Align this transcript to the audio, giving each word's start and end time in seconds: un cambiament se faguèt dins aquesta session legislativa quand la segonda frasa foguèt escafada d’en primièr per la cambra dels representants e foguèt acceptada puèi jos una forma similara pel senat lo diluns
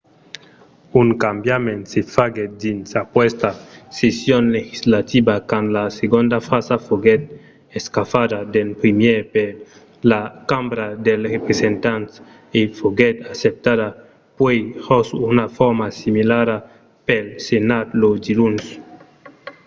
un 1.01 1.07
cambiament 1.25 1.81
se 1.91 2.01
faguèt 2.15 2.51
dins 2.63 2.87
aquesta 3.03 3.49
session 3.99 4.43
legislativa 4.57 5.35
quand 5.49 5.67
la 5.77 5.85
segonda 5.99 6.37
frasa 6.47 6.75
foguèt 6.87 7.21
escafada 7.79 8.39
d’en 8.53 8.69
primièr 8.81 9.19
per 9.33 9.49
la 10.11 10.21
cambra 10.51 10.87
dels 11.05 11.27
representants 11.35 12.11
e 12.59 12.61
foguèt 12.79 13.15
acceptada 13.31 13.87
puèi 14.37 14.59
jos 14.85 15.07
una 15.31 15.47
forma 15.57 15.87
similara 16.01 16.57
pel 17.07 17.25
senat 17.47 17.87
lo 18.01 18.09
diluns 18.25 18.65